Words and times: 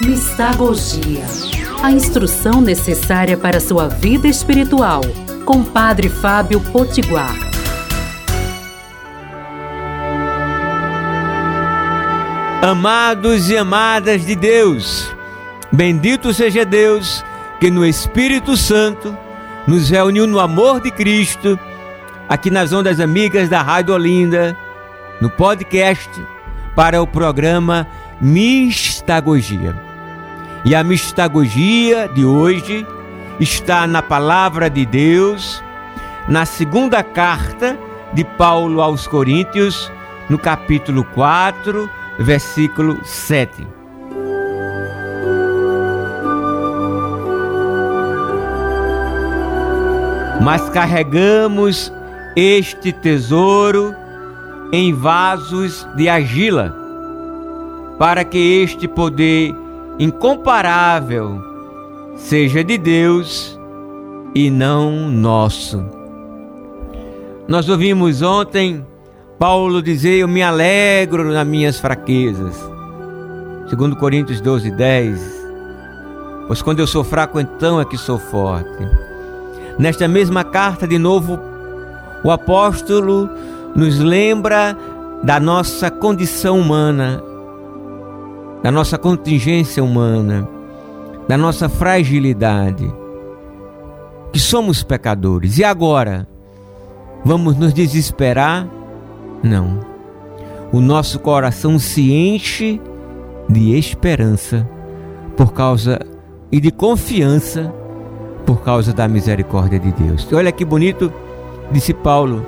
Mistagogia. 0.00 1.24
A 1.82 1.90
instrução 1.90 2.60
necessária 2.60 3.36
para 3.36 3.58
sua 3.58 3.88
vida 3.88 4.28
espiritual. 4.28 5.00
Com 5.44 5.64
Padre 5.64 6.08
Fábio 6.08 6.60
Potiguar. 6.60 7.34
Amados 12.62 13.50
e 13.50 13.56
amadas 13.56 14.24
de 14.24 14.36
Deus, 14.36 15.12
bendito 15.72 16.32
seja 16.32 16.64
Deus 16.64 17.24
que 17.58 17.68
no 17.68 17.84
Espírito 17.84 18.56
Santo 18.56 19.16
nos 19.66 19.90
reuniu 19.90 20.28
no 20.28 20.38
amor 20.38 20.80
de 20.80 20.92
Cristo, 20.92 21.58
aqui 22.28 22.50
nas 22.50 22.72
ondas 22.72 23.00
amigas 23.00 23.48
da 23.48 23.62
Rádio 23.62 23.94
Olinda, 23.94 24.56
no 25.20 25.28
podcast, 25.28 26.10
para 26.76 27.02
o 27.02 27.06
programa 27.06 27.86
Mistagogia. 28.20 29.87
E 30.68 30.74
a 30.74 30.84
mistagogia 30.84 32.06
de 32.08 32.26
hoje 32.26 32.86
está 33.40 33.86
na 33.86 34.02
palavra 34.02 34.68
de 34.68 34.84
Deus, 34.84 35.64
na 36.28 36.44
segunda 36.44 37.02
carta 37.02 37.78
de 38.12 38.22
Paulo 38.22 38.82
aos 38.82 39.06
Coríntios, 39.06 39.90
no 40.28 40.38
capítulo 40.38 41.04
4, 41.14 41.88
versículo 42.18 42.98
7. 43.02 43.66
Mas 50.42 50.68
carregamos 50.68 51.90
este 52.36 52.92
tesouro 52.92 53.94
em 54.70 54.92
vasos 54.92 55.88
de 55.96 56.10
argila, 56.10 56.76
para 57.98 58.22
que 58.22 58.62
este 58.62 58.86
poder 58.86 59.54
incomparável 59.98 61.42
seja 62.16 62.62
de 62.62 62.78
Deus 62.78 63.58
e 64.34 64.50
não 64.50 65.08
nosso. 65.08 65.84
Nós 67.46 67.68
ouvimos 67.68 68.22
ontem 68.22 68.84
Paulo 69.38 69.80
dizer: 69.82 70.18
Eu 70.18 70.28
me 70.28 70.42
alegro 70.42 71.32
nas 71.32 71.46
minhas 71.46 71.78
fraquezas. 71.78 72.56
Segundo 73.68 73.96
Coríntios 73.96 74.40
12, 74.40 74.70
10. 74.70 75.38
Pois 76.46 76.62
quando 76.62 76.80
eu 76.80 76.86
sou 76.86 77.04
fraco, 77.04 77.38
então 77.38 77.80
é 77.80 77.84
que 77.84 77.96
sou 77.96 78.18
forte. 78.18 78.68
Nesta 79.78 80.08
mesma 80.08 80.42
carta, 80.42 80.88
de 80.88 80.98
novo, 80.98 81.38
o 82.24 82.30
apóstolo 82.30 83.28
nos 83.76 83.98
lembra 83.98 84.76
da 85.22 85.38
nossa 85.38 85.90
condição 85.90 86.58
humana, 86.58 87.22
da 88.62 88.70
nossa 88.70 88.98
contingência 88.98 89.82
humana, 89.82 90.48
da 91.28 91.36
nossa 91.36 91.68
fragilidade, 91.68 92.92
que 94.32 94.38
somos 94.38 94.82
pecadores. 94.82 95.58
E 95.58 95.64
agora? 95.64 96.26
Vamos 97.24 97.56
nos 97.56 97.72
desesperar? 97.72 98.68
Não. 99.42 99.80
O 100.72 100.80
nosso 100.80 101.18
coração 101.18 101.78
se 101.78 102.12
enche 102.12 102.80
de 103.48 103.76
esperança 103.76 104.68
por 105.36 105.52
causa 105.52 105.98
e 106.50 106.60
de 106.60 106.70
confiança 106.70 107.72
por 108.44 108.62
causa 108.62 108.92
da 108.92 109.06
misericórdia 109.06 109.78
de 109.78 109.92
Deus. 109.92 110.26
Olha 110.32 110.52
que 110.52 110.64
bonito, 110.64 111.12
disse 111.70 111.92
Paulo. 111.92 112.44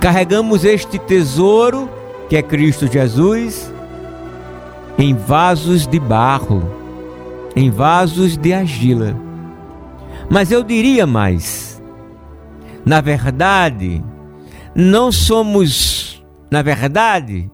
Carregamos 0.00 0.64
este 0.64 0.98
tesouro 0.98 1.88
que 2.28 2.36
é 2.36 2.42
Cristo 2.42 2.86
Jesus 2.86 3.72
em 4.98 5.14
vasos 5.14 5.86
de 5.86 5.98
barro, 5.98 6.62
em 7.56 7.70
vasos 7.70 8.36
de 8.36 8.52
argila. 8.52 9.16
Mas 10.30 10.50
eu 10.50 10.62
diria 10.62 11.06
mais: 11.06 11.82
na 12.84 13.00
verdade, 13.00 14.02
não 14.74 15.10
somos, 15.10 16.24
na 16.50 16.62
verdade, 16.62 17.50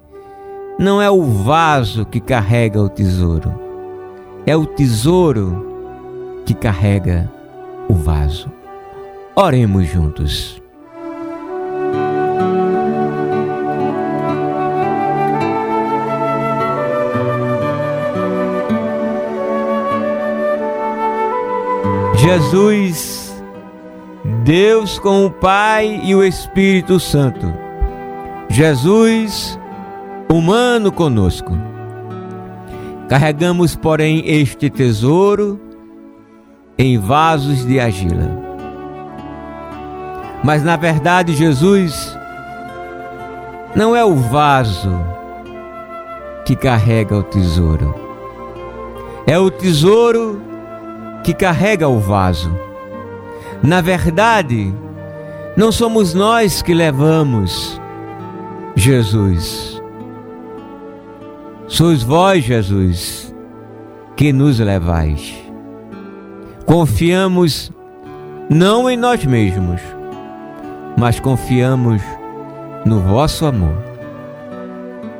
não 0.78 1.00
é 1.00 1.10
o 1.10 1.22
vaso 1.22 2.04
que 2.04 2.20
carrega 2.20 2.80
o 2.80 2.88
tesouro, 2.88 3.54
é 4.46 4.56
o 4.56 4.66
tesouro 4.66 6.42
que 6.44 6.54
carrega 6.54 7.30
o 7.88 7.94
vaso. 7.94 8.50
Oremos 9.36 9.86
juntos. 9.86 10.59
Jesus, 22.20 23.34
Deus 24.44 24.98
com 24.98 25.24
o 25.24 25.30
Pai 25.30 26.02
e 26.04 26.14
o 26.14 26.22
Espírito 26.22 27.00
Santo. 27.00 27.50
Jesus, 28.46 29.58
humano 30.30 30.92
conosco. 30.92 31.56
Carregamos, 33.08 33.74
porém, 33.74 34.22
este 34.26 34.68
tesouro 34.68 35.58
em 36.76 36.98
vasos 36.98 37.64
de 37.64 37.80
argila. 37.80 38.30
Mas 40.44 40.62
na 40.62 40.76
verdade, 40.76 41.32
Jesus 41.32 42.14
não 43.74 43.96
é 43.96 44.04
o 44.04 44.14
vaso 44.14 44.92
que 46.44 46.54
carrega 46.54 47.16
o 47.16 47.22
tesouro. 47.22 47.94
É 49.26 49.38
o 49.38 49.50
tesouro 49.50 50.49
que 51.22 51.34
carrega 51.34 51.88
o 51.88 51.98
vaso. 51.98 52.50
Na 53.62 53.80
verdade, 53.80 54.74
não 55.56 55.70
somos 55.70 56.14
nós 56.14 56.62
que 56.62 56.72
levamos 56.72 57.80
Jesus. 58.74 59.80
Sois 61.66 62.02
vós, 62.02 62.42
Jesus, 62.42 63.34
que 64.16 64.32
nos 64.32 64.58
levais. 64.58 65.34
Confiamos 66.64 67.70
não 68.48 68.88
em 68.88 68.96
nós 68.96 69.24
mesmos, 69.24 69.80
mas 70.96 71.20
confiamos 71.20 72.02
no 72.84 73.00
vosso 73.00 73.46
amor. 73.46 73.76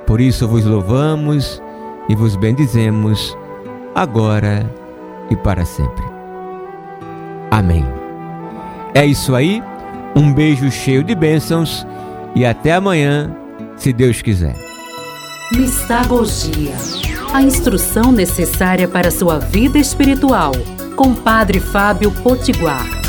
Por 0.07 0.21
isso 0.21 0.49
vos 0.49 0.65
louvamos 0.65 1.63
e 2.09 2.15
vos 2.15 2.35
bendizemos 2.35 3.37
agora 3.95 4.80
e 5.31 5.37
para 5.37 5.65
sempre. 5.65 6.05
Amém. 7.51 7.85
É 8.95 9.05
isso 9.05 9.35
aí. 9.35 9.63
Um 10.15 10.33
beijo 10.33 10.71
cheio 10.71 11.05
de 11.05 11.15
bênçãos 11.15 11.87
e 12.35 12.45
até 12.45 12.75
amanhã, 12.75 13.35
se 13.77 13.93
Deus 13.93 14.21
quiser. 14.23 14.57
Mistagogia. 15.53 16.75
A 17.33 17.43
instrução 17.43 18.11
necessária 18.13 18.89
para 18.89 19.11
sua 19.11 19.39
vida 19.39 19.79
espiritual. 19.79 20.53
Com 20.97 21.15
Padre 21.15 21.61
Fábio 21.61 22.11
Potiguar. 22.23 23.00